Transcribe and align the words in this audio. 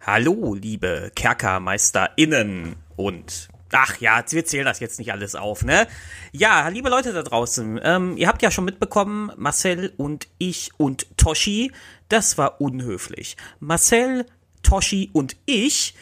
Hallo, 0.00 0.54
liebe 0.54 1.10
KerkermeisterInnen 1.14 2.76
und 2.96 3.48
Ach 3.72 4.00
ja, 4.00 4.24
wir 4.30 4.46
zählen 4.46 4.64
das 4.64 4.80
jetzt 4.80 4.98
nicht 4.98 5.12
alles 5.12 5.34
auf, 5.34 5.62
ne? 5.62 5.86
Ja, 6.32 6.68
liebe 6.68 6.88
Leute 6.88 7.12
da 7.12 7.22
draußen, 7.22 7.78
ähm, 7.82 8.16
ihr 8.16 8.28
habt 8.28 8.40
ja 8.40 8.50
schon 8.50 8.64
mitbekommen, 8.64 9.30
Marcel 9.36 9.92
und 9.98 10.28
ich 10.38 10.70
und 10.78 11.06
Toshi, 11.18 11.72
das 12.08 12.38
war 12.38 12.62
unhöflich. 12.62 13.36
Marcel, 13.60 14.24
Toshi 14.62 15.10
und 15.12 15.36
ich 15.44 15.94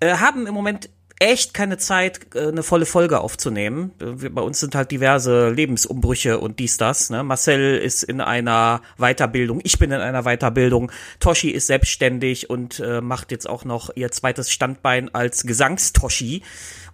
äh, 0.00 0.16
haben 0.16 0.48
im 0.48 0.54
Moment 0.54 0.90
echt 1.22 1.54
keine 1.54 1.78
Zeit, 1.78 2.34
äh, 2.34 2.48
eine 2.48 2.64
volle 2.64 2.84
Folge 2.84 3.20
aufzunehmen. 3.20 3.92
Bei 3.98 4.42
uns 4.42 4.58
sind 4.58 4.74
halt 4.74 4.90
diverse 4.90 5.50
Lebensumbrüche 5.50 6.40
und 6.40 6.58
dies, 6.58 6.78
das. 6.78 7.10
Ne? 7.10 7.22
Marcel 7.22 7.78
ist 7.78 8.02
in 8.02 8.20
einer 8.20 8.82
Weiterbildung, 8.98 9.60
ich 9.62 9.78
bin 9.78 9.92
in 9.92 10.00
einer 10.00 10.24
Weiterbildung, 10.24 10.90
Toshi 11.20 11.50
ist 11.50 11.68
selbstständig 11.68 12.50
und 12.50 12.80
äh, 12.80 13.00
macht 13.00 13.30
jetzt 13.30 13.48
auch 13.48 13.64
noch 13.64 13.90
ihr 13.94 14.10
zweites 14.10 14.50
Standbein 14.50 15.14
als 15.14 15.44
Gesangstoshi 15.44 16.42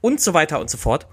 und 0.03 0.21
so 0.21 0.35
weiter 0.35 0.61
und 0.61 0.69
so 0.69 0.77
fort. 0.77 1.07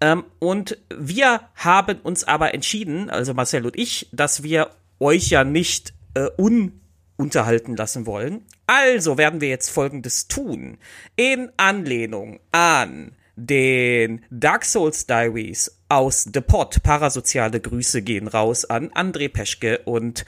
Ähm, 0.00 0.24
und 0.38 0.78
wir 0.96 1.40
haben 1.56 1.98
uns 2.04 2.22
aber 2.22 2.54
entschieden, 2.54 3.10
also 3.10 3.34
Marcel 3.34 3.66
und 3.66 3.76
ich, 3.76 4.08
dass 4.12 4.44
wir 4.44 4.70
euch 5.00 5.28
ja 5.28 5.42
nicht 5.42 5.92
äh, 6.14 6.28
un 6.38 6.79
unterhalten 7.20 7.76
lassen 7.76 8.06
wollen. 8.06 8.46
Also 8.66 9.18
werden 9.18 9.40
wir 9.42 9.48
jetzt 9.48 9.68
Folgendes 9.68 10.26
tun. 10.26 10.78
In 11.16 11.50
Anlehnung 11.58 12.40
an 12.50 13.12
den 13.36 14.24
Dark 14.30 14.64
Souls 14.64 15.06
Diaries 15.06 15.78
aus 15.90 16.28
The 16.32 16.40
Pot. 16.40 16.82
Parasoziale 16.82 17.60
Grüße 17.60 18.00
gehen 18.00 18.26
raus 18.26 18.64
an 18.64 18.88
André 18.90 19.28
Peschke 19.28 19.80
und 19.84 20.24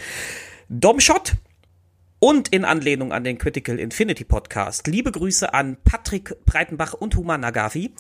Domshot. 0.68 1.34
Und 2.18 2.48
in 2.48 2.64
Anlehnung 2.64 3.12
an 3.12 3.24
den 3.24 3.38
Critical 3.38 3.80
Infinity 3.80 4.24
Podcast. 4.24 4.86
Liebe 4.86 5.10
Grüße 5.10 5.52
an 5.52 5.78
Patrick 5.82 6.36
Breitenbach 6.44 6.92
und 6.92 7.16
Huma 7.16 7.36
Nagavi 7.36 7.94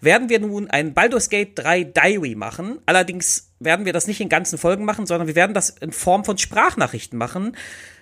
werden 0.00 0.28
wir 0.28 0.40
nun 0.40 0.68
ein 0.70 0.94
Baldur's 0.94 1.28
Gate 1.28 1.58
3 1.58 1.84
Diary 1.84 2.34
machen. 2.34 2.78
Allerdings 2.86 3.52
werden 3.60 3.86
wir 3.86 3.92
das 3.92 4.06
nicht 4.06 4.20
in 4.20 4.28
ganzen 4.28 4.58
Folgen 4.58 4.84
machen, 4.84 5.06
sondern 5.06 5.28
wir 5.28 5.34
werden 5.34 5.54
das 5.54 5.70
in 5.70 5.92
Form 5.92 6.24
von 6.24 6.38
Sprachnachrichten 6.38 7.18
machen, 7.18 7.56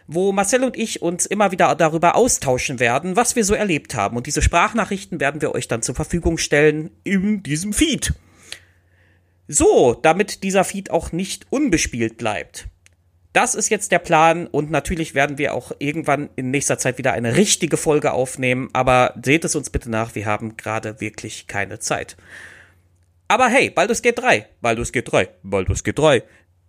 wo 0.07 0.33
Marcel 0.33 0.65
und 0.65 0.77
ich 0.77 1.03
uns 1.03 1.27
immer 1.27 1.51
wieder 1.51 1.75
darüber 1.75 2.15
austauschen 2.15 2.79
werden, 2.81 3.17
was 3.17 3.37
wir 3.37 3.45
so 3.45 3.55
erlebt 3.55 3.95
haben. 3.95 4.17
Und 4.17 4.27
diese 4.27 4.43
Sprachnachrichten 4.43 5.21
werden 5.21 5.41
wir 5.41 5.55
euch 5.55 5.69
dann 5.69 5.83
zur 5.83 5.95
Verfügung 5.95 6.39
stellen 6.39 6.91
in 7.05 7.43
diesem 7.43 7.73
Feed. 7.73 8.15
So, 9.49 9.95
damit 9.95 10.43
dieser 10.43 10.65
Feed 10.65 10.91
auch 10.91 11.13
nicht 11.13 11.47
unbespielt 11.51 12.19
bleibt. 12.19 12.69
Das 13.37 13.55
ist 13.55 13.69
jetzt 13.69 13.93
der 13.93 13.99
Plan 13.99 14.47
und 14.47 14.71
natürlich 14.71 15.15
werden 15.15 15.37
wir 15.37 15.53
auch 15.53 15.71
irgendwann 15.79 16.31
in 16.37 16.51
nächster 16.51 16.79
Zeit 16.79 16.97
wieder 16.97 17.13
eine 17.13 17.37
richtige 17.37 17.77
Folge 17.77 18.13
aufnehmen, 18.13 18.71
aber 18.73 19.13
seht 19.23 19.45
es 19.45 19.55
uns 19.55 19.69
bitte 19.69 19.91
nach, 19.91 20.15
wir 20.15 20.25
haben 20.25 20.57
gerade 20.57 21.03
wirklich 21.03 21.47
keine 21.47 21.79
Zeit. 21.79 22.17
Aber 23.29 23.49
hey, 23.49 23.69
Baldur's 23.69 24.01
Gate 24.01 24.19
3, 24.19 24.47
Baldur's 24.63 24.91
Gate 24.91 25.13
3, 25.13 25.29
Baldur's 25.43 25.85
Gate 25.85 25.99
3. 25.99 26.23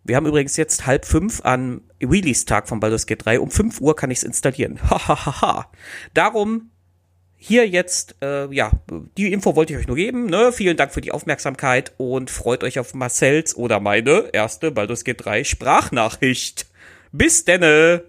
Wir 0.03 0.17
haben 0.17 0.25
übrigens 0.25 0.57
jetzt 0.57 0.85
halb 0.85 1.05
fünf 1.05 1.39
an 1.45 1.83
Release-Tag 2.03 2.67
von 2.67 2.81
Baldur's 2.81 3.05
Gate 3.05 3.23
3. 3.25 3.39
Um 3.39 3.49
fünf 3.49 3.79
Uhr 3.79 3.95
kann 3.95 4.11
ich 4.11 4.17
es 4.17 4.23
installieren. 4.25 4.77
Hahaha. 4.89 5.71
Darum 6.13 6.71
hier 7.37 7.67
jetzt, 7.67 8.15
äh, 8.21 8.51
ja, 8.53 8.71
die 9.17 9.31
Info 9.31 9.55
wollte 9.55 9.73
ich 9.73 9.79
euch 9.79 9.87
nur 9.87 9.95
geben. 9.95 10.25
Ne? 10.25 10.51
Vielen 10.51 10.75
Dank 10.75 10.91
für 10.91 11.01
die 11.01 11.11
Aufmerksamkeit 11.11 11.93
und 11.97 12.31
freut 12.31 12.63
euch 12.63 12.79
auf 12.79 12.93
Marcells 12.93 13.55
oder 13.55 13.79
meine 13.79 14.29
erste 14.33 14.71
Baldur's 14.71 15.03
Gate 15.03 15.23
3 15.23 15.43
Sprachnachricht. 15.43 16.65
Bis 17.11 17.45
denne! 17.45 18.03